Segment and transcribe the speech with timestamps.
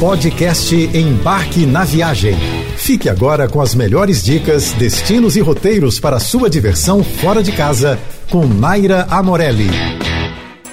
[0.00, 2.34] Podcast Embarque na Viagem.
[2.76, 7.98] Fique agora com as melhores dicas, destinos e roteiros para sua diversão fora de casa
[8.28, 9.70] com Naira Amorelli.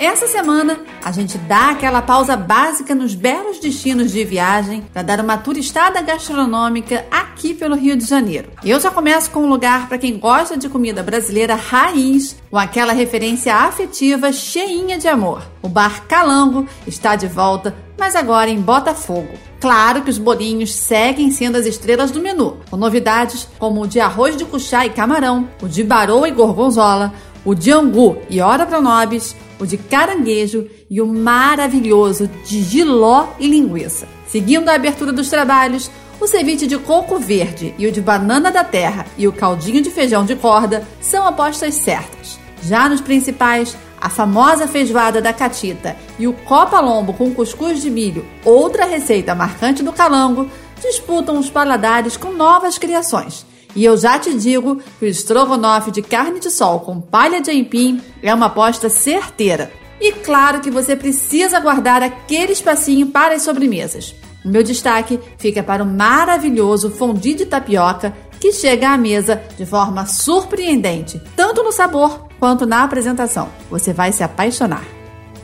[0.00, 5.20] Essa semana a gente dá aquela pausa básica nos belos destinos de viagem para dar
[5.20, 8.48] uma turistada gastronômica aqui pelo Rio de Janeiro.
[8.64, 12.92] Eu já começo com um lugar para quem gosta de comida brasileira raiz, com aquela
[12.92, 15.42] referência afetiva cheinha de amor.
[15.62, 19.28] O Bar Calango está de volta, mas agora em Botafogo.
[19.60, 24.00] Claro que os bolinhos seguem sendo as estrelas do menu, com novidades como o de
[24.00, 27.12] arroz de cuchá e camarão, o de baroa e gorgonzola,
[27.44, 33.46] o de angu e ora pronobis, o de caranguejo e o maravilhoso de giló e
[33.46, 34.06] linguiça.
[34.26, 35.90] Seguindo a abertura dos trabalhos,
[36.20, 39.90] o ceviche de coco verde e o de banana da terra e o caldinho de
[39.90, 42.38] feijão de corda são apostas certas.
[42.62, 48.26] Já nos principais, a famosa feijoada da catita e o copa-lombo com cuscuz de milho,
[48.44, 50.46] outra receita marcante do calango,
[50.78, 53.46] disputam os paladares com novas criações.
[53.74, 57.50] E eu já te digo que o estrogonofe de carne de sol com palha de
[57.50, 59.72] aipim é uma aposta certeira.
[59.98, 64.14] E claro que você precisa guardar aquele espacinho para as sobremesas.
[64.44, 68.14] O meu destaque fica para o maravilhoso fondue de tapioca
[68.44, 73.48] que chega à mesa de forma surpreendente, tanto no sabor quanto na apresentação.
[73.70, 74.84] Você vai se apaixonar.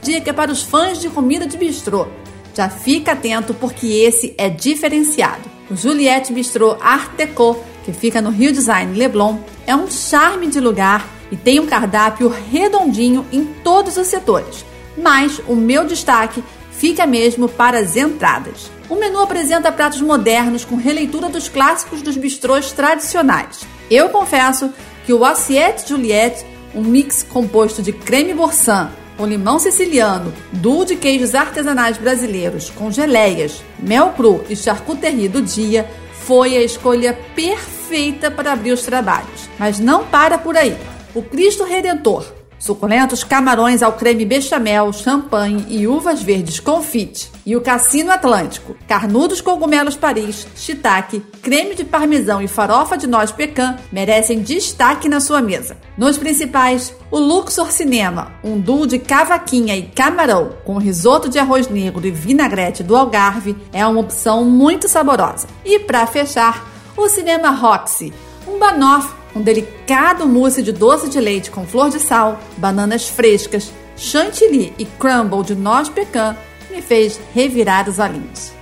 [0.02, 2.08] Dica para os fãs de comida de bistrô.
[2.54, 5.48] Já fica atento porque esse é diferenciado.
[5.70, 10.60] O Juliette Bistrô Art Deco que fica no Rio Design Leblon, é um charme de
[10.60, 14.62] lugar e tem um cardápio redondinho em todos os setores.
[14.94, 18.70] Mas o meu destaque fica mesmo para as entradas.
[18.91, 23.60] O menu apresenta pratos modernos com releitura dos clássicos dos bistrôs tradicionais.
[23.88, 24.74] Eu confesso
[25.06, 30.97] que o Assiette Juliette, um mix composto de creme boursin com limão siciliano, duo de
[30.97, 35.88] queijos artesanais brasileiros com geleias, mel cru e charcuterie do dia,
[36.25, 39.48] foi a escolha perfeita para abrir os trabalhos.
[39.56, 40.76] Mas não para por aí.
[41.14, 42.25] O Cristo Redentor,
[42.60, 49.41] suculentos camarões ao creme bechamel, champanhe e uvas verdes confite, e o Cassino Atlântico, carnudos
[49.41, 55.41] cogumelos Paris, shiitake, creme de parmesão e farofa de noz pecan merecem destaque na sua
[55.41, 55.78] mesa.
[55.97, 61.69] Nos principais, o Luxor Cinema, um duo de cavaquinha e camarão com risoto de arroz
[61.69, 65.49] negro e vinagrete do Algarve, é uma opção muito saborosa.
[65.65, 68.12] E para fechar, o Cinema Roxy,
[68.47, 73.72] um banoffee um delicado mousse de doce de leite com flor de sal, bananas frescas,
[73.96, 76.36] chantilly e crumble de noz pecan
[76.70, 78.52] me fez revirar os olhinhos.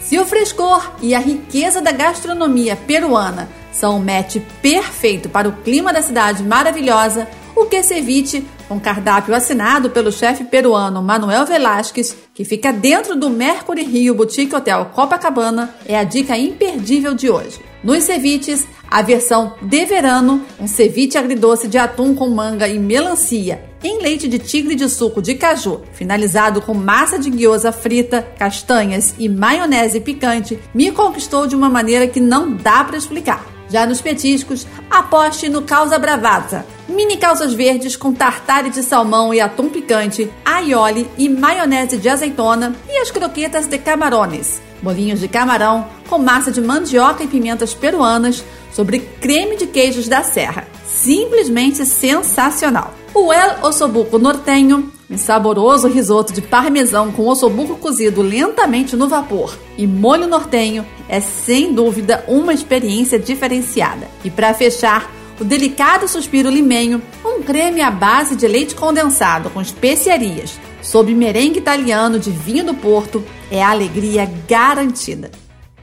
[0.00, 5.52] Se o frescor e a riqueza da gastronomia peruana são um match perfeito para o
[5.52, 7.26] clima da cidade maravilhosa,
[7.56, 13.30] o que ceviche, com cardápio assinado pelo chefe peruano Manuel Velasquez, que fica dentro do
[13.30, 17.60] Mercury Rio Boutique Hotel Copacabana, é a dica imperdível de hoje.
[17.82, 23.62] Nos ceviches, a versão de verano, um ceviche agridoce de atum com manga e melancia,
[23.82, 29.14] em leite de tigre de suco de caju, finalizado com massa de gyoza frita, castanhas
[29.18, 33.56] e maionese picante, me conquistou de uma maneira que não dá para explicar.
[33.68, 36.64] Já nos petiscos, aposte no causa bravata.
[36.88, 42.74] Mini calças verdes com tartare de salmão e atum picante, aioli e maionese de azeitona
[42.88, 44.62] e as croquetas de camarones.
[44.80, 48.44] Bolinhos de camarão com massa de mandioca e pimentas peruanas
[48.76, 50.68] sobre creme de queijos da serra.
[50.86, 52.92] Simplesmente sensacional.
[53.14, 59.56] O El Ossobuco Nortenho, um saboroso risoto de parmesão com ossobuco cozido lentamente no vapor
[59.78, 64.08] e molho nortenho, é sem dúvida uma experiência diferenciada.
[64.22, 65.10] E para fechar,
[65.40, 71.60] o delicado suspiro limenho, um creme à base de leite condensado com especiarias, sob merengue
[71.60, 75.30] italiano de vinho do Porto, é alegria garantida.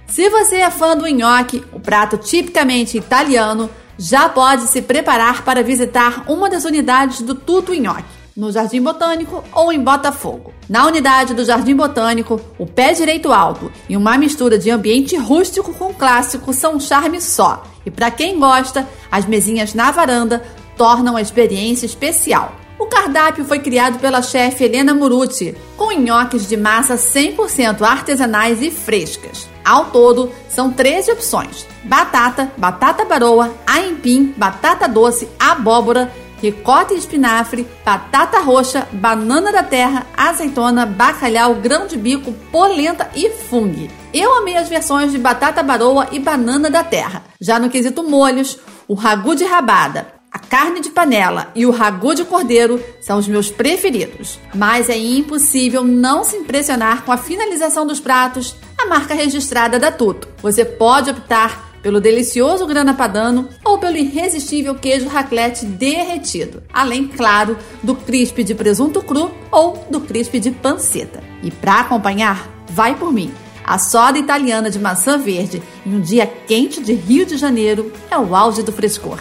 [0.08, 5.64] Se você é fã do nhoque, o prato tipicamente italiano, já pode se preparar para
[5.64, 8.04] visitar uma das unidades do Tuto Nhoque,
[8.36, 10.54] no Jardim Botânico ou em Botafogo.
[10.68, 15.74] Na unidade do Jardim Botânico, o pé direito alto e uma mistura de ambiente rústico
[15.74, 17.64] com clássico são um charme só.
[17.86, 20.44] E para quem gosta, as mesinhas na varanda
[20.78, 22.56] tornam a experiência especial.
[22.80, 28.72] O cardápio foi criado pela chefe Helena Muruti, com nhoques de massa 100% artesanais e
[28.72, 29.53] frescas.
[29.64, 36.12] Ao todo, são 13 opções: batata, batata baroa, aipim, batata doce, abóbora,
[36.42, 43.30] ricota e espinafre, batata roxa, banana da terra, azeitona, bacalhau, grão de bico, polenta e
[43.30, 43.88] fungo.
[44.14, 47.24] Eu amei as versões de batata baroa e banana da terra.
[47.40, 52.16] Já no quesito molhos, o ragu de rabada, A carne de panela e o ragu
[52.16, 57.86] de cordeiro são os meus preferidos, mas é impossível não se impressionar com a finalização
[57.86, 60.28] dos pratos, a marca registrada da Tuto.
[60.42, 67.56] Você pode optar pelo delicioso grana padano ou pelo irresistível queijo raclette derretido, além, claro,
[67.84, 71.22] do crisp de presunto cru ou do crisp de panceta.
[71.44, 73.32] E para acompanhar, vai por mim.
[73.64, 78.18] A soda italiana de maçã verde em um dia quente de Rio de Janeiro é
[78.18, 79.20] o auge do frescor.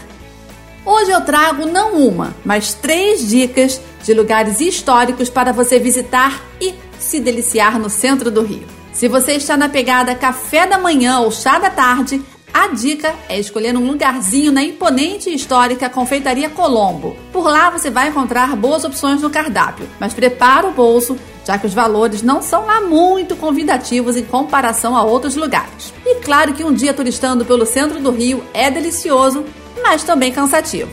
[0.84, 6.74] Hoje eu trago não uma, mas três dicas de lugares históricos para você visitar e
[6.98, 8.66] se deliciar no centro do Rio.
[8.92, 12.20] Se você está na pegada café da manhã ou chá da tarde,
[12.52, 17.16] a dica é escolher um lugarzinho na imponente e histórica Confeitaria Colombo.
[17.32, 21.66] Por lá você vai encontrar boas opções no cardápio, mas prepara o bolso, já que
[21.66, 25.94] os valores não são lá muito convidativos em comparação a outros lugares.
[26.04, 29.44] E claro que um dia turistando pelo centro do Rio é delicioso
[29.82, 30.90] mas também cansativo.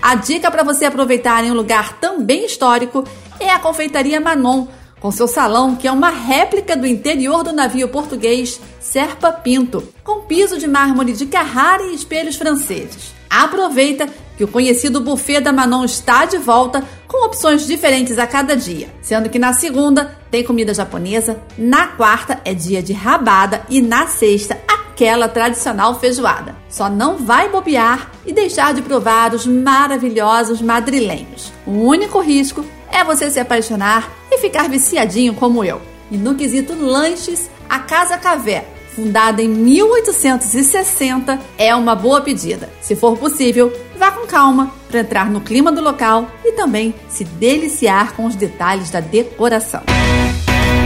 [0.00, 3.04] A dica para você aproveitar em um lugar também histórico
[3.38, 4.66] é a Confeitaria Manon,
[5.00, 10.22] com seu salão que é uma réplica do interior do navio português Serpa Pinto, com
[10.22, 13.14] piso de mármore de Carrara e espelhos franceses.
[13.30, 18.56] Aproveita que o conhecido buffet da Manon está de volta com opções diferentes a cada
[18.56, 23.80] dia, sendo que na segunda tem comida japonesa, na quarta é dia de rabada e
[23.80, 24.58] na sexta
[24.92, 26.54] aquela tradicional feijoada.
[26.68, 31.52] Só não vai bobear e deixar de provar os maravilhosos madrilenhos.
[31.66, 35.80] O único risco é você se apaixonar e ficar viciadinho como eu.
[36.10, 42.68] E no quesito lanches, a Casa Cavé, fundada em 1860, é uma boa pedida.
[42.82, 47.24] Se for possível, vá com calma para entrar no clima do local e também se
[47.24, 49.82] deliciar com os detalhes da decoração.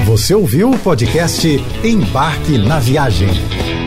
[0.04, 1.48] Você ouviu o podcast
[1.82, 3.85] Embarque na Viagem.